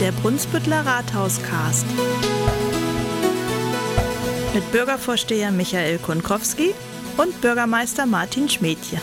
Der 0.00 0.12
Brunsbüttler 0.12 0.84
Rathauscast. 0.84 1.86
Mit 4.54 4.70
Bürgervorsteher 4.70 5.50
Michael 5.50 5.96
Konkowski 5.96 6.74
und 7.16 7.40
Bürgermeister 7.40 8.04
Martin 8.04 8.46
Schmedje. 8.46 8.98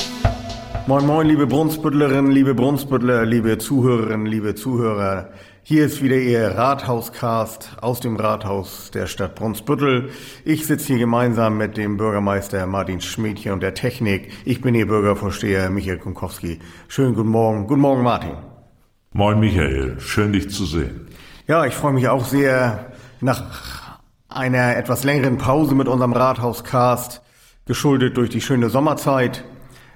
Moin, 0.85 1.07
moin, 1.07 1.25
liebe 1.27 1.47
Brunsbüttlerinnen, 1.47 2.31
liebe 2.31 2.53
Brunsbüttler, 2.53 3.25
liebe 3.25 3.57
Zuhörerinnen, 3.57 4.27
liebe 4.27 4.53
Zuhörer. 4.53 5.29
Hier 5.63 5.85
ist 5.85 6.03
wieder 6.03 6.17
Ihr 6.17 6.49
Rathauscast 6.49 7.77
aus 7.81 7.99
dem 7.99 8.15
Rathaus 8.15 8.91
der 8.91 9.07
Stadt 9.07 9.33
Brunsbüttel. 9.33 10.11
Ich 10.45 10.67
sitze 10.67 10.87
hier 10.87 10.99
gemeinsam 10.99 11.57
mit 11.57 11.75
dem 11.75 11.97
Bürgermeister 11.97 12.67
Martin 12.67 13.01
Schmedchen 13.01 13.53
und 13.53 13.63
der 13.63 13.73
Technik. 13.73 14.31
Ich 14.45 14.61
bin 14.61 14.75
Ihr 14.75 14.87
Bürgervorsteher 14.87 15.71
Michael 15.71 15.97
Kunkowski. 15.97 16.59
Schönen 16.87 17.15
guten 17.15 17.29
Morgen. 17.29 17.65
Guten 17.65 17.81
Morgen, 17.81 18.03
Martin. 18.03 18.52
Moin, 19.15 19.39
Michael. 19.39 19.99
Schön, 19.99 20.33
dich 20.33 20.49
zu 20.49 20.65
sehen. 20.65 21.07
Ja, 21.47 21.65
ich 21.65 21.75
freue 21.75 21.93
mich 21.93 22.07
auch 22.07 22.25
sehr 22.25 22.91
nach 23.21 23.43
einer 24.27 24.75
etwas 24.75 25.03
längeren 25.03 25.37
Pause 25.37 25.75
mit 25.75 25.87
unserem 25.87 26.13
Rathauscast, 26.13 27.21
geschuldet 27.67 28.17
durch 28.17 28.31
die 28.31 28.41
schöne 28.41 28.69
Sommerzeit 28.71 29.43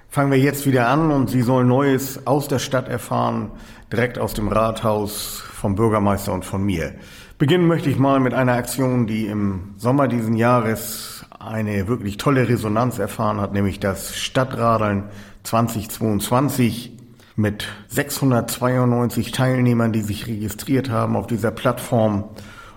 fangen 0.10 0.32
wir 0.32 0.40
jetzt 0.40 0.66
wieder 0.66 0.88
an 0.88 1.12
und 1.12 1.30
Sie 1.30 1.41
sollen 1.41 1.68
Neues 1.68 2.26
aus 2.27 2.48
der 2.48 2.60
Stadt 2.60 2.88
erfahren, 2.88 3.52
direkt 3.91 4.20
aus 4.20 4.34
dem 4.34 4.48
Rathaus 4.48 5.44
vom 5.52 5.76
Bürgermeister 5.76 6.34
und 6.34 6.46
von 6.46 6.63
mir. 6.63 6.94
Beginnen 7.38 7.68
möchte 7.68 7.90
ich 7.90 7.98
mal 7.98 8.20
mit 8.20 8.34
einer 8.34 8.54
Aktion, 8.54 9.08
die 9.08 9.27
im 9.27 9.74
Sommer 9.77 10.08
diesen 10.08 10.36
Jahres 10.36 11.26
eine 11.40 11.88
wirklich 11.88 12.18
tolle 12.18 12.48
Resonanz 12.48 12.99
erfahren 12.99 13.41
hat, 13.41 13.54
nämlich 13.54 13.80
das 13.80 14.16
Stadtradeln 14.16 15.05
2022 15.44 16.97
mit 17.38 17.68
692 17.88 19.32
Teilnehmern, 19.32 19.94
die 19.94 20.02
sich 20.02 20.27
registriert 20.27 20.90
haben 20.90 21.16
auf 21.16 21.27
dieser 21.27 21.52
Plattform 21.52 22.26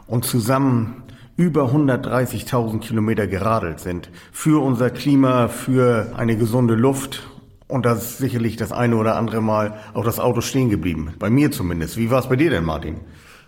und 0.07 0.25
zusammen 0.25 1.03
über 1.37 1.73
130.000 1.73 2.81
Kilometer 2.81 3.27
geradelt 3.27 3.81
sind. 3.81 4.11
Für 4.31 4.63
unser 4.63 4.91
Klima, 4.91 5.49
für 5.49 6.13
eine 6.15 6.37
gesunde 6.37 6.75
Luft. 6.75 7.27
Und 7.69 7.87
da 7.87 7.95
ist 7.95 8.19
sicherlich 8.19 8.57
das 8.57 8.71
eine 8.71 8.97
oder 8.97 9.17
andere 9.17 9.41
Mal 9.41 9.79
auch 9.95 10.05
das 10.05 10.21
Auto 10.21 10.43
stehen 10.43 10.69
geblieben. 10.69 11.15
Bei 11.19 11.31
mir 11.31 11.51
zumindest. 11.51 11.97
Wie 11.97 12.11
war 12.11 12.21
es 12.21 12.29
bei 12.29 12.37
dir 12.37 12.51
denn, 12.51 12.65
Martin? 12.65 12.97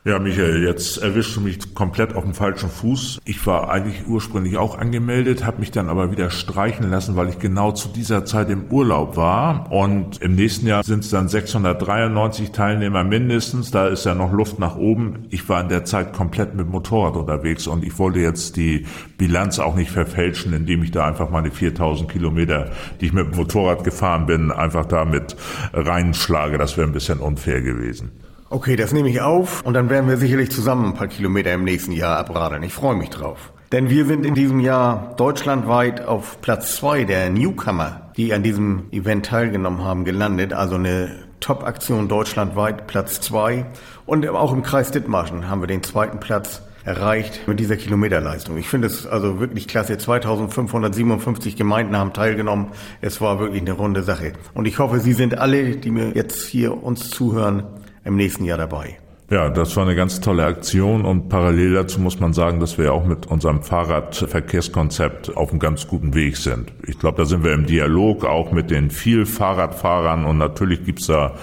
Ja, 0.04 0.18
Michael, 0.18 0.64
jetzt 0.64 0.96
erwischst 1.00 1.36
du 1.36 1.40
mich 1.40 1.76
komplett 1.76 2.16
auf 2.16 2.24
dem 2.24 2.34
falschen 2.34 2.68
Fuß. 2.68 3.20
Ich 3.24 3.46
war 3.46 3.70
eigentlich 3.70 4.04
ursprünglich 4.08 4.56
auch 4.56 4.76
angemeldet, 4.76 5.46
habe 5.46 5.60
mich 5.60 5.70
dann 5.70 5.88
aber 5.88 6.10
wieder 6.10 6.28
streichen 6.30 6.90
lassen, 6.90 7.14
weil 7.14 7.28
ich 7.28 7.38
genau 7.38 7.70
zu 7.70 7.86
dieser 7.86 8.24
Zeit 8.24 8.50
im 8.50 8.64
Urlaub 8.64 9.16
war. 9.16 9.70
Und 9.70 10.20
im 10.20 10.34
nächsten 10.34 10.66
Jahr 10.66 10.82
sind 10.82 11.04
es 11.04 11.10
dann 11.10 11.28
693 11.28 12.50
Teilnehmer 12.50 13.04
mindestens. 13.04 13.70
Da 13.70 13.86
ist 13.86 14.04
ja 14.04 14.16
noch 14.16 14.32
Luft 14.32 14.58
nach 14.58 14.74
oben. 14.74 15.26
Ich 15.30 15.48
war 15.48 15.60
in 15.60 15.68
der 15.68 15.84
Zeit 15.84 16.12
komplett 16.12 16.56
mit 16.56 16.66
Motorrad 16.66 17.14
unterwegs 17.14 17.68
und 17.68 17.84
ich 17.84 17.96
wollte 18.00 18.18
jetzt 18.18 18.56
die 18.56 18.86
Bilanz 19.18 19.60
auch 19.60 19.76
nicht 19.76 19.92
verfälschen, 19.92 20.52
indem 20.52 20.82
ich 20.82 20.90
da 20.90 21.06
einfach 21.06 21.30
meine 21.30 21.52
4000 21.52 22.10
Kilometer, 22.10 22.72
die 23.00 23.06
ich 23.06 23.12
mit 23.12 23.30
dem 23.30 23.36
Motorrad 23.36 23.84
gefahren 23.84 24.26
bin, 24.26 24.50
einfach 24.50 24.84
damit 24.84 25.36
reinschlage. 25.72 26.58
Das 26.58 26.76
wäre 26.76 26.88
ein 26.88 26.92
bisschen 26.92 27.20
unfair 27.20 27.62
gewesen. 27.62 28.10
Okay, 28.52 28.76
das 28.76 28.92
nehme 28.92 29.08
ich 29.08 29.22
auf 29.22 29.62
und 29.64 29.72
dann 29.72 29.88
werden 29.88 30.10
wir 30.10 30.18
sicherlich 30.18 30.50
zusammen 30.50 30.84
ein 30.84 30.94
paar 30.94 31.06
Kilometer 31.06 31.54
im 31.54 31.64
nächsten 31.64 31.90
Jahr 31.90 32.18
abradeln. 32.18 32.62
Ich 32.62 32.74
freue 32.74 32.94
mich 32.94 33.08
drauf. 33.08 33.50
Denn 33.72 33.88
wir 33.88 34.04
sind 34.04 34.26
in 34.26 34.34
diesem 34.34 34.60
Jahr 34.60 35.14
deutschlandweit 35.16 36.04
auf 36.04 36.38
Platz 36.42 36.76
zwei 36.76 37.04
der 37.04 37.30
Newcomer, 37.30 38.10
die 38.14 38.34
an 38.34 38.42
diesem 38.42 38.92
Event 38.92 39.24
teilgenommen 39.24 39.82
haben, 39.82 40.04
gelandet. 40.04 40.52
Also 40.52 40.74
eine 40.74 41.24
Top-Aktion 41.40 42.08
deutschlandweit, 42.08 42.86
Platz 42.86 43.22
zwei. 43.22 43.64
Und 44.04 44.28
auch 44.28 44.52
im 44.52 44.62
Kreis 44.62 44.90
Dithmarschen 44.90 45.48
haben 45.48 45.62
wir 45.62 45.66
den 45.66 45.82
zweiten 45.82 46.20
Platz 46.20 46.60
erreicht 46.84 47.48
mit 47.48 47.58
dieser 47.58 47.76
Kilometerleistung. 47.76 48.58
Ich 48.58 48.68
finde 48.68 48.88
es 48.88 49.06
also 49.06 49.40
wirklich 49.40 49.66
klasse. 49.66 49.96
2557 49.96 51.56
Gemeinden 51.56 51.96
haben 51.96 52.12
teilgenommen. 52.12 52.66
Es 53.00 53.22
war 53.22 53.38
wirklich 53.38 53.62
eine 53.62 53.72
runde 53.72 54.02
Sache. 54.02 54.34
Und 54.52 54.66
ich 54.66 54.78
hoffe, 54.78 55.00
Sie 55.00 55.14
sind 55.14 55.38
alle, 55.38 55.76
die 55.76 55.90
mir 55.90 56.10
jetzt 56.14 56.46
hier 56.48 56.82
uns 56.82 57.08
zuhören, 57.08 57.62
im 58.04 58.16
nächsten 58.16 58.44
Jahr 58.44 58.58
dabei. 58.58 58.98
Ja, 59.32 59.48
das 59.48 59.74
war 59.76 59.84
eine 59.84 59.94
ganz 59.94 60.20
tolle 60.20 60.44
Aktion 60.44 61.06
und 61.06 61.30
parallel 61.30 61.72
dazu 61.72 61.98
muss 62.00 62.20
man 62.20 62.34
sagen, 62.34 62.60
dass 62.60 62.76
wir 62.76 62.92
auch 62.92 63.06
mit 63.06 63.26
unserem 63.26 63.62
Fahrradverkehrskonzept 63.62 65.34
auf 65.38 65.50
einem 65.50 65.58
ganz 65.58 65.86
guten 65.86 66.12
Weg 66.12 66.36
sind. 66.36 66.70
Ich 66.86 66.98
glaube, 66.98 67.16
da 67.16 67.24
sind 67.24 67.42
wir 67.42 67.54
im 67.54 67.64
Dialog 67.64 68.26
auch 68.26 68.52
mit 68.52 68.70
den 68.70 68.90
viel 68.90 69.24
Fahrradfahrern 69.24 70.26
und 70.26 70.36
natürlich 70.36 70.84
gibt's 70.84 71.06
da 71.06 71.34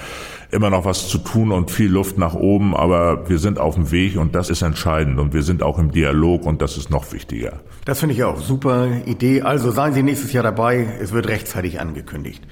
immer 0.52 0.70
noch 0.70 0.86
was 0.86 1.08
zu 1.08 1.18
tun 1.18 1.52
und 1.52 1.72
viel 1.72 1.90
Luft 1.90 2.20
nach 2.20 2.36
oben, 2.36 2.76
aber 2.76 3.28
wir 3.28 3.40
sind 3.40 3.58
auf 3.58 3.74
dem 3.74 3.92
Weg 3.92 4.18
und 4.18 4.36
das 4.36 4.52
ist 4.52 4.62
entscheidend 4.62 5.20
und 5.20 5.34
wir 5.34 5.42
sind 5.42 5.64
auch 5.64 5.80
im 5.80 5.92
Dialog 5.92 6.46
und 6.46 6.62
das 6.62 6.78
ist 6.78 6.92
noch 6.92 7.12
wichtiger. 7.12 7.60
Das 7.86 8.02
finde 8.02 8.14
ich 8.14 8.24
auch 8.24 8.40
super 8.40 8.88
Idee. 9.06 9.42
Also 9.42 9.72
seien 9.72 9.94
Sie 9.94 10.04
nächstes 10.04 10.32
Jahr 10.32 10.44
dabei. 10.44 10.88
Es 11.02 11.12
wird 11.12 11.28
rechtzeitig 11.28 11.80
angekündigt. 11.80 12.44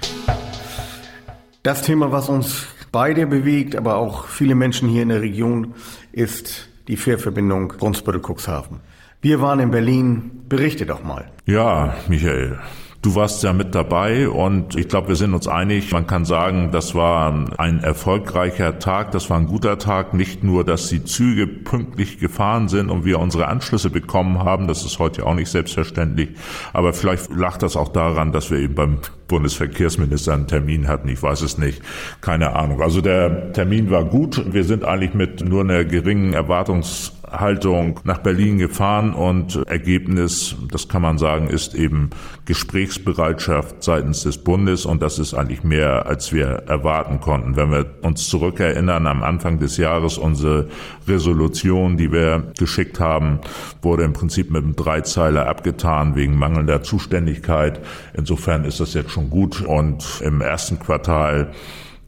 Das 1.62 1.84
Thema, 1.84 2.12
was 2.12 2.30
uns 2.30 2.68
beide 2.98 3.28
bewegt, 3.28 3.76
aber 3.76 3.98
auch 3.98 4.26
viele 4.26 4.56
Menschen 4.56 4.90
hier 4.90 5.04
in 5.04 5.10
der 5.10 5.22
Region, 5.22 5.76
ist 6.14 6.68
die 6.88 6.98
Fährverbindung 6.98 7.74
Brunsbüttel-Cuxhaven. 7.78 8.80
Wir 9.22 9.40
waren 9.40 9.60
in 9.60 9.70
Berlin. 9.70 10.32
Berichte 10.50 10.88
doch 10.88 11.04
mal. 11.04 11.30
Ja, 11.46 11.94
Michael. 12.08 12.58
Du 13.04 13.14
warst 13.14 13.44
ja 13.44 13.54
mit 13.54 13.76
dabei 13.76 14.28
und 14.28 14.76
ich 14.76 14.88
glaube, 14.88 15.10
wir 15.10 15.16
sind 15.16 15.36
uns 15.36 15.48
einig. 15.48 15.92
Man 15.92 16.08
kann 16.08 16.26
sagen, 16.26 16.72
das 16.72 16.96
war 16.96 17.60
ein 17.60 17.84
erfolgreicher 17.84 18.80
Tag, 18.80 19.12
das 19.12 19.30
war 19.30 19.38
ein 19.38 19.46
guter 19.46 19.78
Tag. 19.78 20.16
Nicht 20.16 20.44
nur, 20.44 20.64
dass 20.64 20.90
die 20.90 21.04
Züge 21.04 21.46
pünktlich 21.46 22.18
gefahren 22.18 22.68
sind 22.68 22.90
und 22.90 23.06
wir 23.06 23.20
unsere 23.20 23.48
Anschlüsse 23.48 23.92
bekommen 23.92 24.40
haben, 24.40 24.68
das 24.68 24.84
ist 24.84 24.98
heute 24.98 25.24
auch 25.28 25.36
nicht 25.36 25.52
selbstverständlich. 25.52 26.30
Aber 26.74 26.94
vielleicht 26.94 27.30
lag 27.30 27.58
das 27.58 27.78
auch 27.78 27.90
daran, 27.90 28.32
dass 28.32 28.50
wir 28.50 28.58
eben 28.58 28.74
beim 28.74 28.98
Bundesverkehrsminister 29.28 30.34
einen 30.34 30.48
Termin 30.48 30.88
hatten. 30.88 31.10
Ich 31.10 31.22
weiß 31.22 31.42
es 31.42 31.58
nicht. 31.58 31.82
Keine 32.22 32.56
Ahnung. 32.56 32.82
Also 32.82 33.02
der 33.02 33.52
Termin 33.54 33.90
war 33.92 34.06
gut. 34.06 34.54
Wir 34.54 34.64
sind 34.64 34.86
eigentlich 34.86 35.14
mit 35.14 35.48
nur 35.48 35.62
einer 35.62 35.86
geringen 35.86 36.34
Erwartungs 36.34 37.14
Haltung 37.32 38.00
nach 38.04 38.20
Berlin 38.20 38.58
gefahren 38.58 39.14
und 39.14 39.68
Ergebnis, 39.68 40.56
das 40.72 40.88
kann 40.88 41.02
man 41.02 41.18
sagen, 41.18 41.50
ist 41.50 41.76
eben 41.76 42.10
Gesprächsbereitschaft 42.46 43.84
seitens 43.84 44.24
des 44.24 44.38
Bundes 44.38 44.86
und 44.86 45.02
das 45.02 45.20
ist 45.20 45.34
eigentlich 45.34 45.64
mehr, 45.64 46.06
als 46.06 46.32
wir 46.32 46.46
erwarten 46.46 47.20
konnten. 47.20 47.58
Wenn 47.58 47.72
wir 47.72 47.86
uns 48.02 48.28
zurückerinnern, 48.28 49.08
am 49.08 49.24
Anfang 49.24 49.60
des 49.60 49.78
Jahres 49.78 50.18
unsere 50.18 50.68
Resolution, 51.08 51.98
die 51.98 52.12
wir 52.12 52.52
geschickt 52.58 53.00
haben, 53.00 53.40
wurde 53.82 54.04
im 54.04 54.14
Prinzip 54.14 54.50
mit 54.50 54.64
einem 54.64 54.76
Dreizeiler 54.76 55.48
abgetan 55.48 56.16
wegen 56.16 56.38
mangelnder 56.38 56.82
Zuständigkeit. 56.82 57.82
Insofern 58.14 58.64
ist 58.64 58.80
das 58.80 58.94
jetzt 58.94 59.12
schon 59.18 59.30
gut 59.32 59.62
und 59.62 60.22
im 60.24 60.42
ersten 60.42 60.78
Quartal 60.78 61.52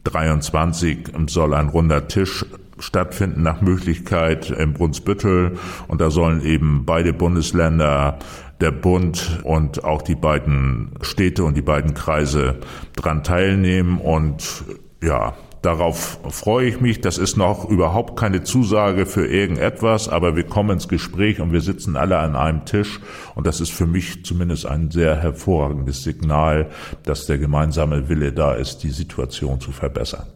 23 0.04 1.08
soll 1.26 1.54
ein 1.54 1.68
runder 1.68 2.06
Tisch 2.06 2.46
stattfinden 2.78 3.42
nach 3.42 3.60
Möglichkeit 3.60 4.50
im 4.50 4.74
Brunsbüttel. 4.74 5.58
Und 5.88 6.00
da 6.00 6.10
sollen 6.10 6.40
eben 6.40 6.84
beide 6.86 7.12
Bundesländer, 7.12 8.20
der 8.60 8.70
Bund 8.70 9.40
und 9.42 9.82
auch 9.82 10.02
die 10.02 10.14
beiden 10.14 10.92
Städte 11.00 11.42
und 11.42 11.56
die 11.56 11.62
beiden 11.62 11.94
Kreise 11.94 12.60
dran 12.94 13.24
teilnehmen. 13.24 13.98
Und 13.98 14.64
ja, 15.02 15.34
Darauf 15.62 16.18
freue 16.30 16.68
ich 16.68 16.80
mich. 16.80 17.02
Das 17.02 17.18
ist 17.18 17.36
noch 17.36 17.68
überhaupt 17.68 18.18
keine 18.18 18.42
Zusage 18.42 19.04
für 19.04 19.26
irgendetwas, 19.26 20.08
aber 20.08 20.34
wir 20.34 20.44
kommen 20.44 20.70
ins 20.70 20.88
Gespräch 20.88 21.38
und 21.40 21.52
wir 21.52 21.60
sitzen 21.60 21.96
alle 21.96 22.18
an 22.18 22.34
einem 22.34 22.64
Tisch. 22.64 23.00
Und 23.34 23.46
das 23.46 23.60
ist 23.60 23.70
für 23.70 23.86
mich 23.86 24.24
zumindest 24.24 24.64
ein 24.64 24.90
sehr 24.90 25.16
hervorragendes 25.16 26.02
Signal, 26.02 26.70
dass 27.02 27.26
der 27.26 27.36
gemeinsame 27.36 28.08
Wille 28.08 28.32
da 28.32 28.54
ist, 28.54 28.78
die 28.84 28.90
Situation 28.90 29.60
zu 29.60 29.70
verbessern. 29.70 30.26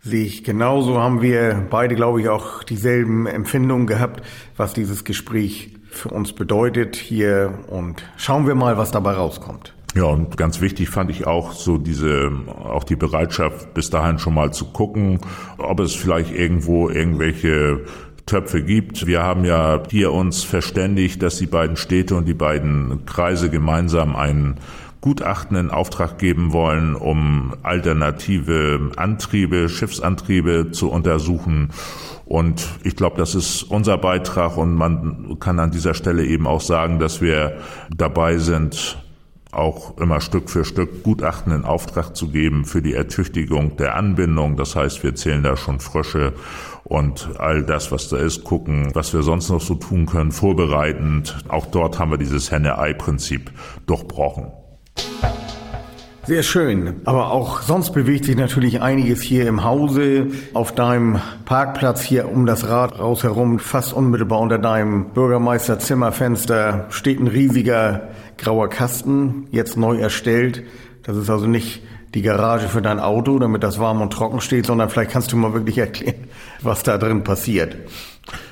Sehe 0.00 0.26
ich 0.26 0.44
genauso 0.44 1.00
haben 1.00 1.22
wir 1.22 1.66
beide, 1.70 1.94
glaube 1.94 2.20
ich, 2.20 2.28
auch 2.28 2.62
dieselben 2.62 3.26
Empfindungen 3.26 3.86
gehabt, 3.86 4.22
was 4.58 4.74
dieses 4.74 5.04
Gespräch 5.04 5.70
für 5.88 6.10
uns 6.10 6.34
bedeutet 6.34 6.96
hier. 6.96 7.60
Und 7.68 8.02
schauen 8.18 8.46
wir 8.46 8.54
mal, 8.54 8.76
was 8.76 8.90
dabei 8.90 9.12
rauskommt. 9.12 9.72
Ja, 9.94 10.04
und 10.04 10.36
ganz 10.36 10.60
wichtig 10.60 10.88
fand 10.88 11.08
ich 11.10 11.26
auch 11.26 11.52
so 11.52 11.78
diese, 11.78 12.32
auch 12.64 12.82
die 12.82 12.96
Bereitschaft, 12.96 13.74
bis 13.74 13.90
dahin 13.90 14.18
schon 14.18 14.34
mal 14.34 14.52
zu 14.52 14.66
gucken, 14.66 15.20
ob 15.56 15.78
es 15.78 15.94
vielleicht 15.94 16.34
irgendwo 16.34 16.88
irgendwelche 16.88 17.84
Töpfe 18.26 18.62
gibt. 18.64 19.06
Wir 19.06 19.22
haben 19.22 19.44
ja 19.44 19.84
hier 19.88 20.10
uns 20.12 20.42
verständigt, 20.42 21.22
dass 21.22 21.36
die 21.36 21.46
beiden 21.46 21.76
Städte 21.76 22.16
und 22.16 22.26
die 22.26 22.34
beiden 22.34 23.06
Kreise 23.06 23.50
gemeinsam 23.50 24.16
einen 24.16 24.56
Gutachten 25.00 25.56
in 25.56 25.70
Auftrag 25.70 26.18
geben 26.18 26.52
wollen, 26.52 26.96
um 26.96 27.54
alternative 27.62 28.90
Antriebe, 28.96 29.68
Schiffsantriebe 29.68 30.72
zu 30.72 30.90
untersuchen. 30.90 31.68
Und 32.24 32.66
ich 32.82 32.96
glaube, 32.96 33.18
das 33.18 33.34
ist 33.34 33.62
unser 33.64 33.98
Beitrag 33.98 34.56
und 34.56 34.74
man 34.74 35.36
kann 35.38 35.60
an 35.60 35.70
dieser 35.70 35.94
Stelle 35.94 36.24
eben 36.24 36.46
auch 36.46 36.62
sagen, 36.62 36.98
dass 36.98 37.20
wir 37.20 37.58
dabei 37.94 38.38
sind, 38.38 39.03
auch 39.56 39.98
immer 39.98 40.20
Stück 40.20 40.50
für 40.50 40.64
Stück 40.64 41.02
Gutachten 41.02 41.52
in 41.52 41.64
Auftrag 41.64 42.14
zu 42.16 42.28
geben 42.28 42.64
für 42.64 42.82
die 42.82 42.94
Ertüchtigung 42.94 43.76
der 43.76 43.96
Anbindung. 43.96 44.56
Das 44.56 44.76
heißt, 44.76 45.02
wir 45.02 45.14
zählen 45.14 45.42
da 45.42 45.56
schon 45.56 45.80
Frösche 45.80 46.32
und 46.84 47.30
all 47.38 47.62
das, 47.62 47.90
was 47.90 48.08
da 48.08 48.18
ist, 48.18 48.44
gucken, 48.44 48.90
was 48.94 49.12
wir 49.14 49.22
sonst 49.22 49.48
noch 49.48 49.60
so 49.60 49.74
tun 49.74 50.06
können, 50.06 50.32
vorbereitend. 50.32 51.36
Auch 51.48 51.66
dort 51.66 51.98
haben 51.98 52.10
wir 52.10 52.18
dieses 52.18 52.50
Henne-Ei-Prinzip 52.50 53.50
durchbrochen. 53.86 54.52
Sehr 56.26 56.42
schön. 56.42 57.02
Aber 57.04 57.32
auch 57.32 57.60
sonst 57.60 57.90
bewegt 57.92 58.24
sich 58.24 58.36
natürlich 58.36 58.80
einiges 58.80 59.20
hier 59.20 59.46
im 59.46 59.62
Hause. 59.62 60.28
Auf 60.54 60.74
deinem 60.74 61.20
Parkplatz 61.44 62.00
hier 62.00 62.30
um 62.30 62.46
das 62.46 62.66
Rathaus 62.66 63.24
herum, 63.24 63.58
fast 63.58 63.92
unmittelbar 63.92 64.40
unter 64.40 64.58
deinem 64.58 65.10
Bürgermeisterzimmerfenster, 65.10 66.86
steht 66.88 67.20
ein 67.20 67.26
riesiger 67.26 68.08
grauer 68.38 68.68
Kasten, 68.68 69.46
jetzt 69.50 69.76
neu 69.76 69.98
erstellt. 69.98 70.62
Das 71.02 71.16
ist 71.16 71.30
also 71.30 71.46
nicht 71.46 71.82
die 72.14 72.22
Garage 72.22 72.68
für 72.68 72.80
dein 72.80 73.00
Auto, 73.00 73.38
damit 73.38 73.62
das 73.62 73.78
warm 73.78 74.00
und 74.00 74.12
trocken 74.12 74.40
steht, 74.40 74.66
sondern 74.66 74.88
vielleicht 74.88 75.10
kannst 75.10 75.32
du 75.32 75.36
mal 75.36 75.52
wirklich 75.52 75.78
erklären, 75.78 76.28
was 76.62 76.82
da 76.82 76.96
drin 76.96 77.24
passiert. 77.24 77.76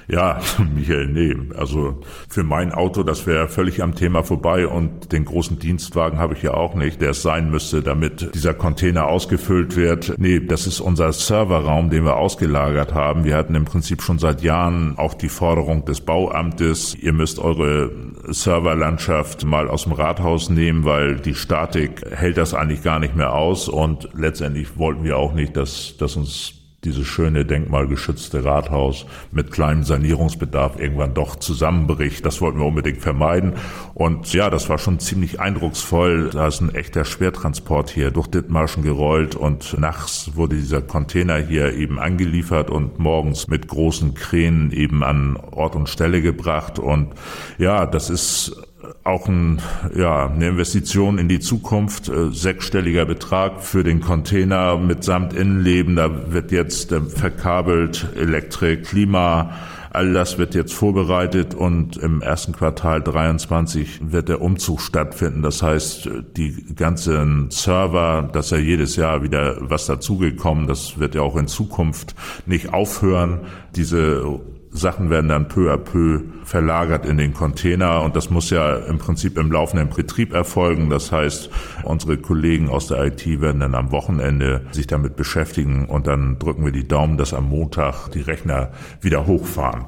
Ja, 0.09 0.41
Michael, 0.75 1.09
nee. 1.09 1.35
Also 1.57 2.01
für 2.29 2.43
mein 2.43 2.73
Auto, 2.73 3.03
das 3.03 3.27
wäre 3.27 3.49
völlig 3.49 3.83
am 3.83 3.95
Thema 3.95 4.23
vorbei 4.23 4.67
und 4.67 5.13
den 5.13 5.25
großen 5.25 5.59
Dienstwagen 5.59 6.19
habe 6.19 6.35
ich 6.35 6.43
ja 6.43 6.55
auch 6.55 6.75
nicht, 6.75 7.01
der 7.01 7.11
es 7.11 7.23
sein 7.23 7.51
müsste, 7.51 7.83
damit 7.83 8.35
dieser 8.35 8.55
Container 8.55 9.07
ausgefüllt 9.07 9.77
wird. 9.77 10.15
Nee, 10.19 10.41
das 10.41 10.67
ist 10.67 10.81
unser 10.81 11.13
Serverraum, 11.13 11.91
den 11.91 12.05
wir 12.05 12.17
ausgelagert 12.17 12.95
haben. 12.95 13.25
Wir 13.25 13.37
hatten 13.37 13.55
im 13.55 13.65
Prinzip 13.65 14.03
schon 14.03 14.19
seit 14.19 14.43
Jahren 14.43 14.99
auch 14.99 15.15
die 15.15 15.29
Forderung 15.29 15.85
des 15.85 16.01
Bauamtes, 16.01 16.95
ihr 16.95 17.13
müsst 17.13 17.39
eure 17.39 17.91
Serverlandschaft 18.29 19.45
mal 19.45 19.69
aus 19.69 19.85
dem 19.85 19.93
Rathaus 19.93 20.51
nehmen, 20.51 20.85
weil 20.85 21.17
die 21.17 21.35
Statik 21.35 22.03
hält 22.11 22.37
das 22.37 22.55
eigentlich 22.55 22.83
gar 22.83 22.99
nicht 22.99 23.17
mehr 23.17 23.35
aus 23.35 23.69
und 23.69 24.09
letztendlich 24.15 24.77
wollten 24.77 25.05
wir 25.05 25.17
auch 25.17 25.33
nicht, 25.35 25.57
dass, 25.57 25.97
dass 25.99 26.17
uns 26.17 26.62
dieses 26.85 27.07
schöne 27.07 27.45
denkmalgeschützte 27.45 28.45
Rathaus 28.45 29.07
mit 29.31 29.53
kleinem 29.53 29.85
Sanierungsbedarf 29.85 30.81
irgendwann 30.81 31.15
doch 31.15 31.37
zusammenbricht. 31.37 32.27
Das 32.27 32.41
wollten 32.41 32.59
wir 32.59 32.67
unbedingt 32.67 33.01
vermeiden. 33.01 33.53
Und 33.95 34.33
ja, 34.33 34.51
das 34.51 34.69
war 34.69 34.79
schon 34.79 34.99
ziemlich 34.99 35.39
eindrucksvoll. 35.39 36.31
Da 36.33 36.49
ist 36.49 36.61
ein 36.61 36.75
echter 36.75 37.05
Schwertransport 37.05 37.91
hier 37.91 38.11
durch 38.11 38.27
Dithmarschen 38.27 38.83
gerollt 38.83 39.37
und 39.37 39.79
nachts 39.79 40.33
wurde 40.35 40.57
dieser 40.57 40.83
Container 40.83 41.37
hier 41.37 41.73
eben 41.75 42.01
angeliefert 42.01 42.69
und 42.69 42.99
morgens 42.99 43.47
mit 43.47 43.69
großen 43.69 44.15
Kränen 44.15 44.73
eben 44.73 45.05
an 45.05 45.37
Ort 45.37 45.77
und 45.77 45.89
Stelle 45.89 46.21
gebracht. 46.21 46.81
Und 46.81 47.13
ja, 47.59 47.87
das 47.87 48.11
ist 48.11 48.72
auch 49.05 49.29
ein, 49.29 49.61
ja, 49.97 50.27
eine 50.27 50.49
Investition 50.49 51.19
in 51.19 51.29
die 51.29 51.41
Zukunft, 51.41 52.09
äh, 52.09 52.31
sechsstelliger 52.31 53.05
Betrag 53.05 53.63
für 53.63 53.85
den 53.85 54.01
Container 54.01 54.77
mitsamt 54.77 55.33
Innenleben. 55.33 55.97
Da 55.97 56.33
wird 56.33 56.53
jetzt 56.53 56.93
äh, 56.93 57.01
verkabelt 57.01 58.09
Elektrik, 58.17 58.85
Klima, 58.85 59.53
all 59.93 60.13
das 60.13 60.39
wird 60.39 60.55
jetzt 60.55 60.73
vorbereitet 60.73 61.55
und 61.55 61.97
im 61.97 62.23
ersten 62.23 62.53
Quartal 62.53 63.03
23 63.03 64.13
wird 64.13 64.29
der 64.29 64.41
Umzug 64.41 64.81
stattfinden. 64.81 65.43
Das 65.43 65.63
heißt, 65.63 66.09
die 66.37 66.75
ganzen 66.75 67.51
Server, 67.51 68.29
das 68.33 68.47
ist 68.47 68.51
ja 68.53 68.59
jedes 68.59 68.97
Jahr 68.97 69.23
wieder 69.23 69.57
was 69.61 69.87
dazugekommen, 69.87 70.67
das 70.67 70.99
wird 70.99 71.15
ja 71.15 71.23
auch 71.23 71.37
in 71.37 71.47
Zukunft 71.47 72.15
nicht 72.47 72.73
aufhören. 72.73 73.41
Diese 73.77 74.41
Sachen 74.73 75.11
werden 75.11 75.29
dann 75.29 75.49
peu 75.49 75.71
à 75.71 75.77
peu 75.77 76.23
verlagert 76.45 77.05
in 77.05 77.19
den 77.19 77.35
Container 77.35 78.03
und 78.03 78.17
das 78.17 78.31
muss 78.31 78.49
ja 78.49 78.77
im 78.77 78.99
Prinzip 78.99 79.39
im 79.39 79.53
laufenden 79.53 79.91
Betrieb 79.91 80.33
erfolgen. 80.33 80.89
Das 80.89 81.13
heißt, 81.13 81.51
unsere 81.85 82.17
Kollegen 82.17 82.71
aus 82.71 82.89
der 82.89 83.05
IT 83.05 83.41
werden 83.41 83.61
dann 83.61 83.75
am 83.75 83.93
Wochenende 83.93 84.63
sich 84.73 84.87
damit 84.87 85.15
beschäftigen 85.15 85.85
und 85.87 86.07
dann 86.07 86.39
drücken 86.39 86.65
wir 86.65 86.73
die 86.73 86.89
Daumen, 86.89 87.19
dass 87.19 87.35
am 87.35 87.51
Montag 87.51 88.09
die 88.09 88.23
Rechner 88.23 88.71
wieder 89.03 89.27
hochfahren. 89.27 89.85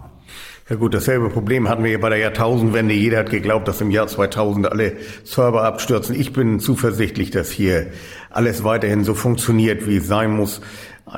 Ja 0.69 0.77
gut, 0.77 0.95
dasselbe 0.95 1.29
Problem 1.29 1.69
hatten 1.69 1.85
wir 1.85 1.91
ja 1.91 1.99
bei 1.99 2.09
der 2.09 2.19
Jahrtausendwende. 2.19 2.95
Jeder 2.95 3.19
hat 3.19 3.31
geglaubt, 3.31 3.69
dass 3.69 3.83
im 3.83 3.91
Jahr 3.91 4.07
2000 4.07 4.71
alle 4.71 4.97
Server 5.23 5.63
abstürzen. 5.63 6.19
Ich 6.19 6.33
bin 6.33 6.59
zuversichtlich, 6.59 7.31
dass 7.31 7.51
hier 7.51 7.89
alles 8.31 8.65
weiterhin 8.65 9.05
so 9.05 9.13
funktioniert, 9.13 9.87
wie 9.87 9.99
es 9.99 10.07
sein 10.07 10.35
muss. 10.35 10.63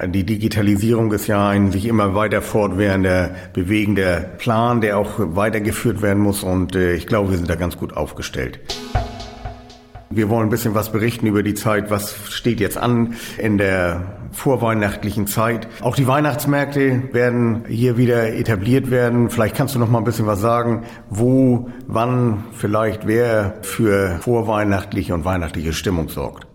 Die 0.04 0.24
Digitalisierung 0.24 1.10
ist 1.12 1.26
ja 1.26 1.48
ein 1.48 1.72
sich 1.72 1.86
immer 1.86 2.14
weiter 2.14 2.42
fortwährender, 2.42 3.30
bewegender 3.54 4.20
Plan, 4.20 4.82
der 4.82 4.98
auch 4.98 5.12
weitergeführt 5.16 6.02
werden 6.02 6.22
muss. 6.22 6.42
Und 6.42 6.76
äh, 6.76 6.94
ich 6.94 7.06
glaube, 7.06 7.30
wir 7.30 7.38
sind 7.38 7.48
da 7.48 7.54
ganz 7.54 7.78
gut 7.78 7.96
aufgestellt. 7.96 8.60
Wir 10.10 10.28
wollen 10.28 10.48
ein 10.48 10.50
bisschen 10.50 10.74
was 10.74 10.92
berichten 10.92 11.26
über 11.26 11.42
die 11.42 11.54
Zeit, 11.54 11.90
was 11.90 12.14
steht 12.30 12.60
jetzt 12.60 12.78
an 12.78 13.14
in 13.38 13.58
der 13.58 14.18
vorweihnachtlichen 14.32 15.26
Zeit. 15.26 15.66
Auch 15.80 15.96
die 15.96 16.06
Weihnachtsmärkte 16.06 17.12
werden 17.12 17.64
hier 17.66 17.96
wieder 17.96 18.34
etabliert 18.34 18.90
werden. 18.90 19.30
Vielleicht 19.30 19.56
kannst 19.56 19.74
du 19.74 19.78
noch 19.78 19.90
mal 19.90 19.98
ein 19.98 20.04
bisschen 20.04 20.26
was 20.26 20.40
sagen, 20.40 20.84
wo, 21.08 21.70
wann, 21.86 22.44
vielleicht 22.52 23.06
wer 23.06 23.56
für 23.62 24.18
vorweihnachtliche 24.20 25.14
und 25.14 25.24
weihnachtliche 25.24 25.72
Stimmung 25.72 26.08
sorgt. 26.08 26.46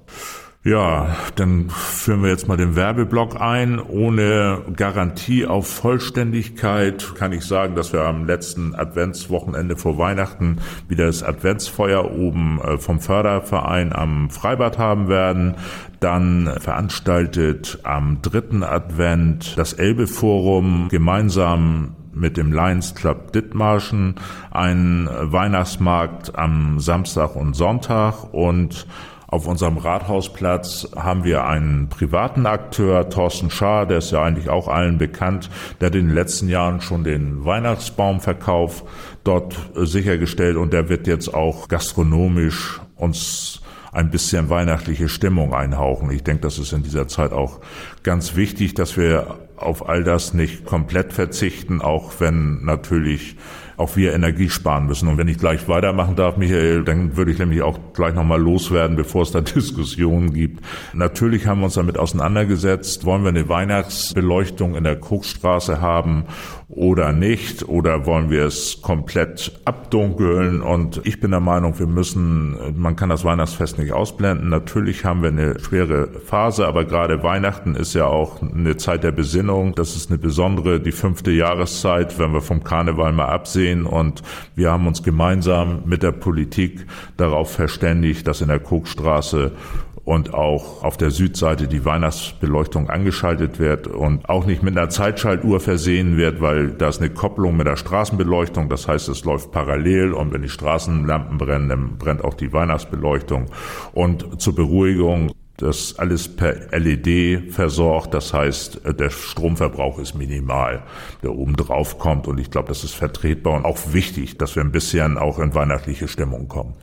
Ja, 0.63 1.15
dann 1.37 1.71
führen 1.71 2.21
wir 2.21 2.29
jetzt 2.29 2.47
mal 2.47 2.55
den 2.55 2.75
Werbeblock 2.75 3.41
ein. 3.41 3.79
Ohne 3.79 4.61
Garantie 4.75 5.47
auf 5.47 5.67
Vollständigkeit 5.67 7.15
kann 7.15 7.33
ich 7.33 7.45
sagen, 7.45 7.73
dass 7.73 7.93
wir 7.93 8.01
am 8.01 8.27
letzten 8.27 8.75
Adventswochenende 8.75 9.75
vor 9.75 9.97
Weihnachten 9.97 10.59
wieder 10.87 11.07
das 11.07 11.23
Adventsfeuer 11.23 12.11
oben 12.11 12.61
äh, 12.61 12.77
vom 12.77 12.99
Förderverein 12.99 13.91
am 13.91 14.29
Freibad 14.29 14.77
haben 14.77 15.07
werden. 15.07 15.55
Dann 15.99 16.53
veranstaltet 16.59 17.79
am 17.81 18.21
dritten 18.21 18.61
Advent 18.61 19.57
das 19.57 19.73
Elbe-Forum 19.73 20.89
gemeinsam 20.91 21.95
mit 22.13 22.37
dem 22.37 22.53
Lions 22.53 22.93
Club 22.93 23.33
Dithmarschen 23.33 24.13
einen 24.51 25.09
Weihnachtsmarkt 25.09 26.37
am 26.37 26.79
Samstag 26.79 27.35
und 27.35 27.55
Sonntag 27.55 28.31
und 28.31 28.85
auf 29.31 29.47
unserem 29.47 29.77
Rathausplatz 29.77 30.89
haben 30.93 31.23
wir 31.23 31.45
einen 31.45 31.87
privaten 31.87 32.45
Akteur, 32.45 33.09
Thorsten 33.09 33.49
Schaar, 33.49 33.85
der 33.87 33.99
ist 33.99 34.11
ja 34.11 34.21
eigentlich 34.21 34.49
auch 34.49 34.67
allen 34.67 34.97
bekannt, 34.97 35.49
der 35.79 35.87
hat 35.87 35.95
in 35.95 36.07
den 36.07 36.13
letzten 36.13 36.49
Jahren 36.49 36.81
schon 36.81 37.05
den 37.05 37.45
Weihnachtsbaumverkauf 37.45 38.83
dort 39.23 39.55
äh, 39.75 39.85
sichergestellt 39.85 40.57
und 40.57 40.73
der 40.73 40.89
wird 40.89 41.07
jetzt 41.07 41.33
auch 41.33 41.69
gastronomisch 41.69 42.81
uns 42.97 43.61
ein 43.93 44.09
bisschen 44.09 44.49
weihnachtliche 44.49 45.07
Stimmung 45.07 45.53
einhauchen. 45.53 46.11
Ich 46.11 46.23
denke, 46.23 46.41
das 46.41 46.59
ist 46.59 46.73
in 46.73 46.83
dieser 46.83 47.07
Zeit 47.07 47.31
auch 47.31 47.61
ganz 48.03 48.35
wichtig, 48.35 48.73
dass 48.73 48.97
wir 48.97 49.39
auf 49.55 49.87
all 49.87 50.03
das 50.03 50.33
nicht 50.33 50.65
komplett 50.65 51.13
verzichten, 51.13 51.81
auch 51.81 52.13
wenn 52.19 52.65
natürlich 52.65 53.37
auch 53.77 53.95
wir 53.95 54.13
Energie 54.13 54.49
sparen 54.49 54.85
müssen. 54.85 55.07
Und 55.07 55.17
wenn 55.17 55.27
ich 55.27 55.37
gleich 55.37 55.67
weitermachen 55.67 56.15
darf, 56.15 56.37
Michael, 56.37 56.83
dann 56.83 57.17
würde 57.17 57.31
ich 57.31 57.39
nämlich 57.39 57.61
auch 57.61 57.79
gleich 57.93 58.13
nochmal 58.13 58.41
loswerden, 58.41 58.95
bevor 58.95 59.23
es 59.23 59.31
da 59.31 59.41
Diskussionen 59.41 60.33
gibt. 60.33 60.63
Natürlich 60.93 61.47
haben 61.47 61.59
wir 61.59 61.65
uns 61.65 61.75
damit 61.75 61.97
auseinandergesetzt, 61.97 63.05
wollen 63.05 63.23
wir 63.23 63.29
eine 63.29 63.49
Weihnachtsbeleuchtung 63.49 64.75
in 64.75 64.83
der 64.83 64.99
Krugstraße 64.99 65.81
haben 65.81 66.25
oder 66.71 67.11
nicht? 67.11 67.67
Oder 67.67 68.05
wollen 68.05 68.29
wir 68.29 68.45
es 68.45 68.81
komplett 68.81 69.59
abdunkeln? 69.65 70.61
Und 70.61 71.01
ich 71.03 71.19
bin 71.19 71.31
der 71.31 71.41
Meinung, 71.41 71.77
wir 71.79 71.87
müssen, 71.87 72.79
man 72.79 72.95
kann 72.95 73.09
das 73.09 73.25
Weihnachtsfest 73.25 73.77
nicht 73.77 73.91
ausblenden. 73.91 74.49
Natürlich 74.49 75.03
haben 75.03 75.21
wir 75.21 75.29
eine 75.29 75.59
schwere 75.59 76.07
Phase, 76.25 76.65
aber 76.65 76.85
gerade 76.85 77.23
Weihnachten 77.23 77.75
ist 77.75 77.93
ja 77.93 78.05
auch 78.05 78.41
eine 78.41 78.77
Zeit 78.77 79.03
der 79.03 79.11
Besinnung. 79.11 79.75
Das 79.75 79.95
ist 79.95 80.09
eine 80.09 80.17
besondere, 80.17 80.79
die 80.79 80.93
fünfte 80.93 81.31
Jahreszeit, 81.31 82.17
wenn 82.19 82.31
wir 82.31 82.41
vom 82.41 82.63
Karneval 82.63 83.11
mal 83.11 83.27
absehen. 83.27 83.85
Und 83.85 84.21
wir 84.55 84.71
haben 84.71 84.87
uns 84.87 85.03
gemeinsam 85.03 85.83
mit 85.85 86.03
der 86.03 86.13
Politik 86.13 86.85
darauf 87.17 87.51
verständigt, 87.51 88.27
dass 88.27 88.41
in 88.41 88.47
der 88.47 88.59
Kokstraße 88.59 89.51
und 90.03 90.33
auch 90.33 90.83
auf 90.83 90.97
der 90.97 91.11
Südseite 91.11 91.67
die 91.67 91.85
Weihnachtsbeleuchtung 91.85 92.89
angeschaltet 92.89 93.59
wird 93.59 93.87
und 93.87 94.27
auch 94.29 94.45
nicht 94.45 94.63
mit 94.63 94.77
einer 94.77 94.89
Zeitschaltuhr 94.89 95.59
versehen 95.59 96.17
wird, 96.17 96.41
weil 96.41 96.71
da 96.71 96.89
ist 96.89 97.01
eine 97.01 97.11
Kopplung 97.11 97.57
mit 97.57 97.67
der 97.67 97.77
Straßenbeleuchtung. 97.77 98.69
Das 98.69 98.87
heißt, 98.87 99.09
es 99.09 99.23
läuft 99.25 99.51
parallel 99.51 100.13
und 100.13 100.33
wenn 100.33 100.41
die 100.41 100.49
Straßenlampen 100.49 101.37
brennen, 101.37 101.69
dann 101.69 101.97
brennt 101.97 102.23
auch 102.23 102.33
die 102.33 102.51
Weihnachtsbeleuchtung. 102.51 103.45
Und 103.93 104.41
zur 104.41 104.55
Beruhigung 104.55 105.31
das 105.61 105.99
alles 105.99 106.27
per 106.27 106.75
LED 106.77 107.53
versorgt. 107.53 108.13
Das 108.13 108.33
heißt, 108.33 108.81
der 108.99 109.09
Stromverbrauch 109.09 109.99
ist 109.99 110.15
minimal, 110.15 110.83
der 111.21 111.33
oben 111.33 111.55
drauf 111.55 111.99
kommt. 111.99 112.27
Und 112.27 112.39
ich 112.39 112.49
glaube, 112.49 112.69
das 112.69 112.83
ist 112.83 112.93
vertretbar 112.93 113.53
und 113.53 113.65
auch 113.65 113.77
wichtig, 113.93 114.37
dass 114.37 114.55
wir 114.55 114.63
ein 114.63 114.71
bisschen 114.71 115.17
auch 115.17 115.39
in 115.39 115.53
weihnachtliche 115.53 116.07
Stimmung 116.07 116.47
kommen. 116.47 116.73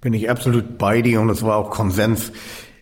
Bin 0.00 0.12
ich 0.12 0.30
absolut 0.30 0.78
bei 0.78 1.02
dir 1.02 1.20
und 1.20 1.30
es 1.30 1.42
war 1.42 1.56
auch 1.56 1.70
Konsens 1.70 2.32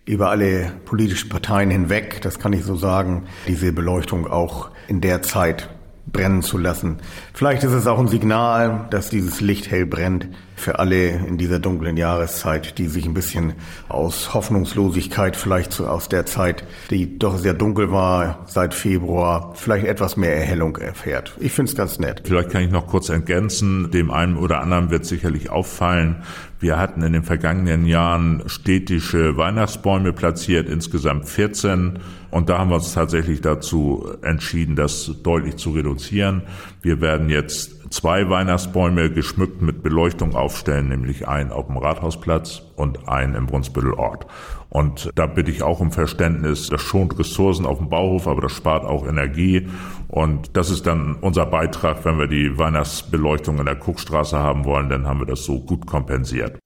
über 0.05 0.31
alle 0.31 0.73
politischen 0.85 1.29
Parteien 1.29 1.71
hinweg, 1.71 2.21
das 2.23 2.39
kann 2.39 2.53
ich 2.53 2.65
so 2.65 2.77
sagen, 2.77 3.25
diese 3.47 3.73
Beleuchtung 3.73 4.27
auch 4.27 4.71
in 4.89 5.01
der 5.01 5.23
Zeit 5.23 5.71
brennen 6.07 6.43
zu 6.43 6.59
lassen. 6.59 6.99
Vielleicht 7.33 7.65
ist 7.65 7.73
es 7.73 7.87
auch 7.87 7.99
ein 7.99 8.09
Signal, 8.09 8.87
dass 8.91 9.09
dieses 9.09 9.41
Licht 9.41 9.71
hell 9.71 9.87
brennt 9.87 10.29
für 10.57 10.79
alle 10.79 11.11
in 11.11 11.39
dieser 11.39 11.59
dunklen 11.59 11.97
Jahreszeit, 11.97 12.79
die 12.79 12.87
sich 12.87 13.07
ein 13.07 13.15
bisschen 13.15 13.55
aus 13.89 14.35
Hoffnungslosigkeit 14.35 15.37
vielleicht 15.37 15.81
aus 15.81 16.09
der 16.09 16.27
Zeit, 16.27 16.65
die 16.91 17.19
doch 17.19 17.39
sehr 17.39 17.55
dunkel 17.55 17.91
war 17.91 18.45
seit 18.47 18.75
Februar, 18.75 19.53
vielleicht 19.55 19.87
etwas 19.87 20.17
mehr 20.17 20.37
Erhellung 20.37 20.77
erfährt. 20.77 21.37
Ich 21.41 21.53
finde 21.53 21.71
es 21.71 21.77
ganz 21.77 21.99
nett. 21.99 22.23
Vielleicht 22.25 22.51
kann 22.51 22.63
ich 22.63 22.71
noch 22.71 22.87
kurz 22.87 23.09
ergänzen, 23.09 23.91
dem 23.91 24.11
einen 24.11 24.37
oder 24.37 24.61
anderen 24.61 24.91
wird 24.91 25.05
sicherlich 25.05 25.51
auffallen, 25.51 26.23
wir 26.65 26.79
hatten 26.79 27.03
in 27.03 27.13
den 27.13 27.25
vergangenen 27.25 27.85
Jahren 27.85 28.43
städtische 28.47 29.37
Weihnachtsbäume 29.37 30.15
platziert, 30.15 30.67
insgesamt 30.67 31.29
14. 31.29 31.99
Und 32.31 32.49
da 32.49 32.57
haben 32.57 32.71
wir 32.71 32.77
uns 32.77 32.95
tatsächlich 32.95 33.43
dazu 33.43 34.09
entschieden, 34.23 34.75
das 34.75 35.11
deutlich 35.23 35.57
zu 35.57 35.73
reduzieren. 35.73 36.41
Wir 36.81 37.03
werden 37.03 37.29
jetzt 37.29 37.84
zwei 37.95 38.29
Weihnachtsbäume 38.29 39.09
geschmückt 39.09 39.63
mit 39.63 39.85
Beleuchtung 39.85 40.35
aufstellen, 40.35 40.89
nämlich 40.89 41.29
einen 41.29 41.53
auf 41.53 41.69
dem 41.69 41.77
Rathausplatz 41.77 42.63
und 42.75 43.09
einen 43.09 43.37
im 43.37 43.47
Brunsbüttelort. 43.47 44.27
Und 44.69 45.11
da 45.15 45.27
bitte 45.27 45.53
ich 45.53 45.63
auch 45.63 45.79
um 45.79 45.93
Verständnis. 45.93 46.69
Das 46.69 46.81
schont 46.81 47.17
Ressourcen 47.17 47.65
auf 47.65 47.79
dem 47.79 47.89
Bauhof, 47.89 48.27
aber 48.27 48.41
das 48.41 48.53
spart 48.53 48.85
auch 48.85 49.07
Energie. 49.07 49.69
Und 50.09 50.57
das 50.57 50.71
ist 50.71 50.89
dann 50.89 51.17
unser 51.21 51.47
Beitrag, 51.47 52.05
wenn 52.05 52.19
wir 52.19 52.27
die 52.27 52.59
Weihnachtsbeleuchtung 52.59 53.59
in 53.59 53.67
der 53.67 53.77
Kuckstraße 53.77 54.37
haben 54.37 54.65
wollen, 54.65 54.89
dann 54.89 55.07
haben 55.07 55.21
wir 55.21 55.27
das 55.27 55.45
so 55.45 55.61
gut 55.61 55.87
kompensiert. 55.87 56.59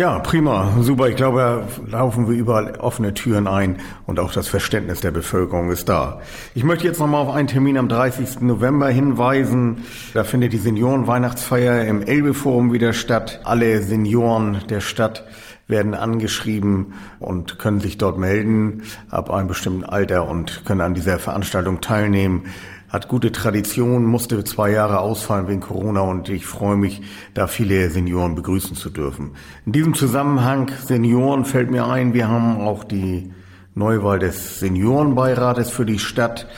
Ja, 0.00 0.18
prima, 0.18 0.72
super. 0.80 1.10
Ich 1.10 1.16
glaube, 1.16 1.66
da 1.86 1.98
laufen 1.98 2.26
wir 2.26 2.34
überall 2.34 2.76
offene 2.76 3.12
Türen 3.12 3.46
ein 3.46 3.76
und 4.06 4.18
auch 4.18 4.32
das 4.32 4.48
Verständnis 4.48 5.02
der 5.02 5.10
Bevölkerung 5.10 5.70
ist 5.70 5.90
da. 5.90 6.22
Ich 6.54 6.64
möchte 6.64 6.86
jetzt 6.86 7.00
nochmal 7.00 7.20
auf 7.20 7.34
einen 7.34 7.48
Termin 7.48 7.76
am 7.76 7.86
30. 7.86 8.40
November 8.40 8.88
hinweisen. 8.88 9.84
Da 10.14 10.24
findet 10.24 10.54
die 10.54 10.56
Seniorenweihnachtsfeier 10.56 11.84
im 11.84 12.00
Elbeforum 12.00 12.72
wieder 12.72 12.94
statt. 12.94 13.42
Alle 13.44 13.82
Senioren 13.82 14.62
der 14.70 14.80
Stadt 14.80 15.26
werden 15.68 15.92
angeschrieben 15.92 16.94
und 17.18 17.58
können 17.58 17.80
sich 17.80 17.98
dort 17.98 18.16
melden 18.16 18.84
ab 19.10 19.30
einem 19.30 19.48
bestimmten 19.48 19.84
Alter 19.84 20.26
und 20.26 20.64
können 20.64 20.80
an 20.80 20.94
dieser 20.94 21.18
Veranstaltung 21.18 21.82
teilnehmen 21.82 22.44
hat 22.90 23.06
gute 23.06 23.30
Tradition, 23.30 24.04
musste 24.04 24.42
zwei 24.44 24.72
Jahre 24.72 24.98
ausfallen 24.98 25.46
wegen 25.46 25.60
Corona 25.60 26.00
und 26.00 26.28
ich 26.28 26.44
freue 26.44 26.76
mich, 26.76 27.02
da 27.34 27.46
viele 27.46 27.88
Senioren 27.88 28.34
begrüßen 28.34 28.76
zu 28.76 28.90
dürfen. 28.90 29.30
In 29.64 29.72
diesem 29.72 29.94
Zusammenhang 29.94 30.70
Senioren 30.86 31.44
fällt 31.44 31.70
mir 31.70 31.86
ein, 31.86 32.14
wir 32.14 32.28
haben 32.28 32.60
auch 32.60 32.82
die 32.82 33.32
Neuwahl 33.76 34.18
des 34.18 34.58
Seniorenbeirates 34.58 35.70
für 35.70 35.86
die 35.86 36.00
Stadt. 36.00 36.48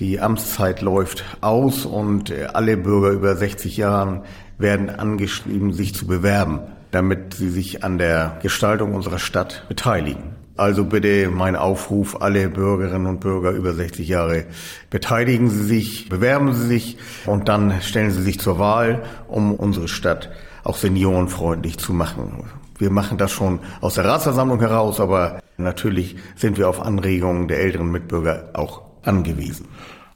Die 0.00 0.18
Amtszeit 0.20 0.82
läuft 0.82 1.24
aus 1.40 1.86
und 1.86 2.32
alle 2.32 2.76
Bürger 2.76 3.10
über 3.10 3.36
60 3.36 3.76
Jahren 3.76 4.22
werden 4.58 4.90
angeschrieben, 4.90 5.72
sich 5.72 5.94
zu 5.94 6.06
bewerben, 6.06 6.60
damit 6.90 7.34
sie 7.34 7.48
sich 7.48 7.84
an 7.84 7.98
der 7.98 8.38
Gestaltung 8.42 8.94
unserer 8.94 9.20
Stadt 9.20 9.66
beteiligen. 9.68 10.39
Also 10.56 10.84
bitte 10.84 11.30
mein 11.30 11.56
Aufruf, 11.56 12.20
alle 12.20 12.48
Bürgerinnen 12.48 13.06
und 13.06 13.20
Bürger 13.20 13.52
über 13.52 13.72
60 13.72 14.06
Jahre, 14.08 14.44
beteiligen 14.90 15.48
Sie 15.48 15.64
sich, 15.64 16.08
bewerben 16.08 16.52
Sie 16.52 16.66
sich 16.66 16.98
und 17.26 17.48
dann 17.48 17.80
stellen 17.80 18.10
Sie 18.10 18.22
sich 18.22 18.38
zur 18.38 18.58
Wahl, 18.58 19.02
um 19.28 19.54
unsere 19.54 19.88
Stadt 19.88 20.30
auch 20.62 20.76
seniorenfreundlich 20.76 21.78
zu 21.78 21.92
machen. 21.92 22.44
Wir 22.78 22.90
machen 22.90 23.18
das 23.18 23.30
schon 23.30 23.60
aus 23.80 23.94
der 23.94 24.04
Ratsversammlung 24.04 24.60
heraus, 24.60 25.00
aber 25.00 25.40
natürlich 25.56 26.16
sind 26.36 26.58
wir 26.58 26.68
auf 26.68 26.80
Anregungen 26.80 27.48
der 27.48 27.60
älteren 27.60 27.90
Mitbürger 27.90 28.50
auch 28.54 28.82
angewiesen. 29.02 29.66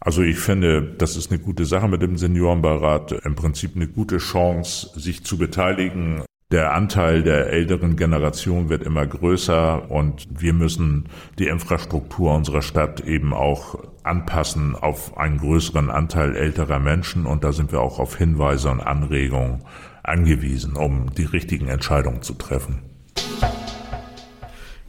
Also 0.00 0.22
ich 0.22 0.38
finde, 0.38 0.82
das 0.82 1.16
ist 1.16 1.30
eine 1.30 1.40
gute 1.40 1.64
Sache 1.64 1.88
mit 1.88 2.02
dem 2.02 2.18
Seniorenbeirat. 2.18 3.12
Im 3.24 3.34
Prinzip 3.34 3.74
eine 3.74 3.86
gute 3.86 4.18
Chance, 4.18 4.90
sich 5.00 5.24
zu 5.24 5.38
beteiligen 5.38 6.22
der 6.54 6.72
Anteil 6.72 7.24
der 7.24 7.50
älteren 7.50 7.96
Generation 7.96 8.68
wird 8.68 8.84
immer 8.84 9.04
größer 9.04 9.90
und 9.90 10.28
wir 10.30 10.52
müssen 10.52 11.06
die 11.36 11.48
Infrastruktur 11.48 12.32
unserer 12.32 12.62
Stadt 12.62 13.00
eben 13.00 13.34
auch 13.34 13.76
anpassen 14.04 14.76
auf 14.76 15.18
einen 15.18 15.38
größeren 15.38 15.90
Anteil 15.90 16.36
älterer 16.36 16.78
Menschen 16.78 17.26
und 17.26 17.42
da 17.42 17.50
sind 17.50 17.72
wir 17.72 17.80
auch 17.80 17.98
auf 17.98 18.16
Hinweise 18.16 18.70
und 18.70 18.80
Anregungen 18.80 19.64
angewiesen, 20.04 20.76
um 20.76 21.12
die 21.12 21.24
richtigen 21.24 21.66
Entscheidungen 21.66 22.22
zu 22.22 22.34
treffen. 22.34 22.78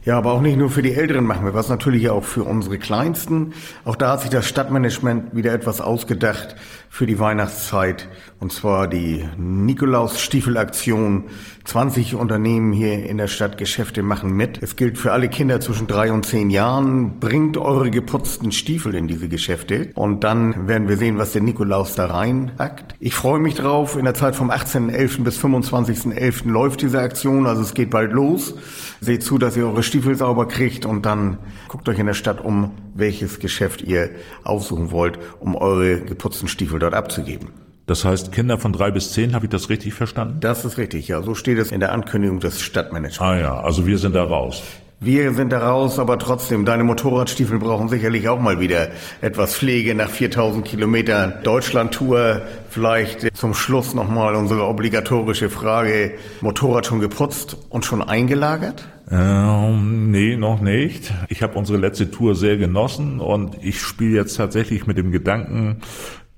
Ja, 0.06 0.16
aber 0.18 0.34
auch 0.34 0.40
nicht 0.40 0.56
nur 0.56 0.70
für 0.70 0.82
die 0.82 0.94
Älteren 0.94 1.24
machen 1.24 1.44
wir 1.44 1.52
was, 1.52 1.68
natürlich 1.68 2.08
auch 2.10 2.22
für 2.22 2.44
unsere 2.44 2.78
Kleinsten. 2.78 3.54
Auch 3.84 3.96
da 3.96 4.12
hat 4.12 4.20
sich 4.20 4.30
das 4.30 4.46
Stadtmanagement 4.46 5.34
wieder 5.34 5.52
etwas 5.52 5.80
ausgedacht 5.80 6.54
für 6.88 7.06
die 7.06 7.18
Weihnachtszeit. 7.18 8.08
Und 8.38 8.52
zwar 8.52 8.86
die 8.86 9.24
Nikolaus-Stiefelaktion. 9.36 11.24
20 11.64 12.14
Unternehmen 12.14 12.72
hier 12.72 13.04
in 13.04 13.18
der 13.18 13.26
Stadt 13.26 13.58
Geschäfte 13.58 14.04
machen 14.04 14.30
mit. 14.30 14.62
Es 14.62 14.76
gilt 14.76 14.96
für 14.96 15.10
alle 15.10 15.28
Kinder 15.28 15.60
zwischen 15.60 15.88
drei 15.88 16.12
und 16.12 16.24
zehn 16.24 16.50
Jahren. 16.50 17.18
Bringt 17.18 17.56
eure 17.58 17.90
geputzten 17.90 18.52
Stiefel 18.52 18.94
in 18.94 19.08
diese 19.08 19.28
Geschäfte. 19.28 19.90
Und 19.94 20.22
dann 20.22 20.68
werden 20.68 20.88
wir 20.88 20.96
sehen, 20.96 21.18
was 21.18 21.32
der 21.32 21.42
Nikolaus 21.42 21.96
da 21.96 22.06
reinpackt. 22.06 22.94
Ich 23.00 23.14
freue 23.14 23.40
mich 23.40 23.56
drauf. 23.56 23.96
In 23.96 24.04
der 24.04 24.14
Zeit 24.14 24.36
vom 24.36 24.52
18.11. 24.52 25.24
bis 25.24 25.38
25.11. 25.42 26.48
läuft 26.48 26.82
diese 26.82 27.00
Aktion. 27.00 27.46
Also 27.46 27.62
es 27.62 27.74
geht 27.74 27.90
bald 27.90 28.12
los. 28.12 28.54
Seht 29.00 29.24
zu, 29.24 29.36
dass 29.36 29.56
ihr 29.56 29.66
eure 29.66 29.82
Stiefel 29.82 29.95
sauber 30.00 30.46
kriegt 30.46 30.86
und 30.86 31.06
dann 31.06 31.38
guckt 31.68 31.88
euch 31.88 31.98
in 31.98 32.06
der 32.06 32.14
Stadt 32.14 32.44
um, 32.44 32.72
welches 32.94 33.40
Geschäft 33.40 33.82
ihr 33.82 34.10
aussuchen 34.44 34.90
wollt, 34.90 35.18
um 35.40 35.54
eure 35.54 36.00
geputzten 36.00 36.48
Stiefel 36.48 36.78
dort 36.78 36.94
abzugeben. 36.94 37.48
Das 37.86 38.04
heißt, 38.04 38.32
Kinder 38.32 38.58
von 38.58 38.72
drei 38.72 38.90
bis 38.90 39.12
zehn, 39.12 39.34
habe 39.34 39.46
ich 39.46 39.50
das 39.50 39.68
richtig 39.68 39.94
verstanden? 39.94 40.38
Das 40.40 40.64
ist 40.64 40.76
richtig, 40.76 41.06
ja. 41.06 41.22
So 41.22 41.34
steht 41.34 41.58
es 41.58 41.70
in 41.70 41.78
der 41.78 41.92
Ankündigung 41.92 42.40
des 42.40 42.60
Stadtmanagements. 42.60 43.20
Ah 43.20 43.38
ja, 43.38 43.60
also 43.60 43.86
wir 43.86 43.98
sind 43.98 44.14
da 44.14 44.24
raus. 44.24 44.62
Wir 44.98 45.34
sind 45.34 45.52
da 45.52 45.58
raus, 45.58 45.98
aber 45.98 46.18
trotzdem, 46.18 46.64
deine 46.64 46.82
Motorradstiefel 46.82 47.58
brauchen 47.58 47.90
sicherlich 47.90 48.30
auch 48.30 48.40
mal 48.40 48.60
wieder 48.60 48.88
etwas 49.20 49.54
Pflege 49.54 49.94
nach 49.94 50.08
4000 50.08 50.64
Kilometern 50.64 51.34
Deutschlandtour. 51.44 52.40
Vielleicht 52.70 53.36
zum 53.36 53.52
Schluss 53.52 53.94
nochmal 53.94 54.34
unsere 54.34 54.66
obligatorische 54.66 55.50
Frage. 55.50 56.14
Motorrad 56.40 56.86
schon 56.86 57.00
geputzt 57.00 57.58
und 57.68 57.84
schon 57.84 58.02
eingelagert? 58.02 58.88
Ähm, 59.08 60.10
nee, 60.10 60.36
noch 60.36 60.60
nicht. 60.60 61.12
Ich 61.28 61.42
habe 61.42 61.56
unsere 61.56 61.78
letzte 61.78 62.10
Tour 62.10 62.34
sehr 62.34 62.56
genossen 62.56 63.20
und 63.20 63.56
ich 63.62 63.80
spiele 63.80 64.16
jetzt 64.16 64.36
tatsächlich 64.36 64.86
mit 64.86 64.98
dem 64.98 65.12
Gedanken, 65.12 65.82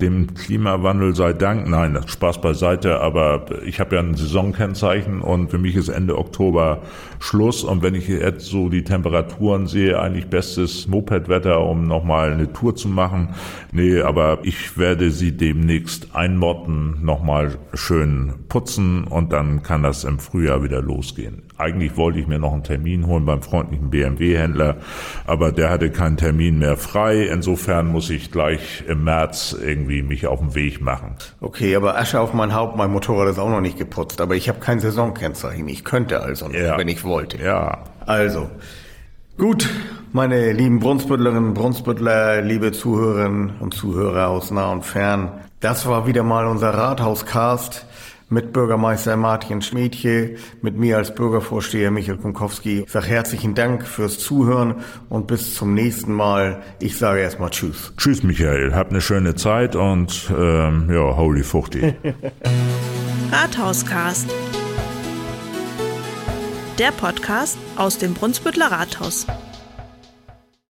dem 0.03 0.35
Klimawandel 0.35 1.15
sei 1.17 1.33
Dank, 1.33 1.67
nein, 1.67 1.99
Spaß 2.07 2.41
beiseite, 2.41 3.01
aber 3.01 3.47
ich 3.65 3.81
habe 3.81 3.97
ja 3.97 4.03
ein 4.03 4.15
Saisonkennzeichen 4.15 5.23
und 5.23 5.51
für 5.51 5.59
mich 5.59 5.75
ist 5.75 5.89
Ende 5.89 6.19
Oktober 6.19 6.83
Schluss 7.19 7.65
und 7.65 7.83
wenn 7.83 7.95
ich 7.95 8.07
jetzt 8.07 8.47
so 8.47 8.69
die 8.69 8.85
Temperaturen 8.85 9.67
sehe, 9.67 9.99
eigentlich 9.99 10.29
bestes 10.29 10.87
Mopedwetter, 10.87 11.65
um 11.65 11.89
nochmal 11.89 12.33
eine 12.33 12.53
Tour 12.53 12.77
zu 12.77 12.89
machen. 12.89 13.31
Nee, 13.73 14.01
aber 14.01 14.39
ich 14.43 14.79
werde 14.79 15.11
sie 15.11 15.37
demnächst 15.37 16.15
einmotten, 16.15 17.03
nochmal 17.03 17.59
schön 17.75 18.35
putzen 18.49 19.05
und 19.05 19.33
dann 19.33 19.63
kann 19.63 19.83
das 19.83 20.05
im 20.05 20.21
Frühjahr 20.21 20.63
wieder 20.63 20.81
losgehen. 20.81 21.48
Eigentlich 21.59 21.97
wollte 21.97 22.21
ich 22.21 22.29
mir 22.29 22.39
noch 22.39 22.53
einen 22.53 22.63
Termin 22.63 23.07
holen 23.09 23.27
beim 23.27 23.43
freundlichen 23.43 23.91
BMW-Händler, 23.91 24.77
aber 25.27 25.51
der 25.51 25.71
hatte 25.71 25.91
keinen 25.91 26.17
Termin 26.17 26.61
mehr 26.61 26.77
frei. 26.77 27.25
Insofern 27.25 27.89
muss 27.89 28.11
ich 28.11 28.31
gleich 28.31 28.85
im 28.87 29.03
März 29.03 29.57
irgendwie 29.61 30.03
mich 30.03 30.29
auf 30.29 30.39
den 30.39 30.55
Weg 30.55 30.81
machen. 30.81 31.17
Okay, 31.41 31.75
aber 31.75 31.99
Asche 31.99 32.21
auf 32.21 32.33
mein 32.33 32.55
Haupt, 32.55 32.77
mein 32.77 32.93
Motorrad 32.93 33.29
ist 33.29 33.41
auch 33.41 33.51
noch 33.51 33.61
nicht 33.61 33.77
geputzt, 33.77 34.21
aber 34.21 34.37
ich 34.37 34.49
habe 34.49 34.61
kein 34.61 34.79
Saisonkennzeichen. 34.79 35.69
Ich 35.69 35.85
könnte 35.85 36.21
also, 36.21 36.49
ja. 36.51 36.79
wenn 36.79 36.87
ich 36.87 37.03
wollte. 37.03 37.43
Ja. 37.43 37.79
Also, 38.07 38.49
gut, 39.37 39.69
meine 40.13 40.53
lieben 40.53 40.79
Brunsbüttlerinnen, 40.79 41.55
Brunsbüttler, 41.55 42.41
liebe 42.41 42.71
Zuhörerinnen 42.71 43.55
und 43.59 43.75
Zuhörer 43.75 44.29
aus 44.29 44.53
nah 44.53 44.71
und 44.71 44.85
fern. 44.85 45.33
Das 45.59 45.89
war 45.89 46.07
wieder 46.07 46.23
mal 46.23 46.47
unser 46.47 46.71
Rathauscast 46.71 47.85
mit 48.29 48.53
Bürgermeister 48.53 49.17
Martin 49.17 49.63
Schmiedje, 49.63 50.37
mit 50.63 50.77
mir 50.77 50.97
als 50.97 51.15
Bürgervorsteher 51.15 51.91
Michael 51.91 52.19
Kunkowski. 52.19 52.85
Ich 52.87 52.93
sage 52.93 53.07
herzlichen 53.07 53.55
Dank 53.55 53.87
fürs 53.87 54.19
Zuhören 54.19 54.77
und 55.09 55.27
bis 55.27 55.55
zum 55.55 55.75
nächsten 55.75 56.13
Mal. 56.13 56.63
Ich 56.81 56.99
sage 56.99 57.21
erstmal 57.21 57.51
Tschüss. 57.51 57.93
Tschüss, 57.97 58.23
Michael. 58.23 58.75
Hab 58.75 58.91
eine 58.91 59.01
schöne 59.01 59.35
Zeit 59.35 59.77
und 59.77 60.31
ähm, 60.37 60.91
ja, 60.93 61.17
holy 61.17 61.43
fuchti. 61.43 61.95
Rathauscast. 63.33 64.29
Der 66.79 66.93
Podcast 66.93 67.59
aus 67.77 67.99
dem 67.99 68.15
Brunsbüttler 68.15 68.71
Rathaus. 68.71 69.27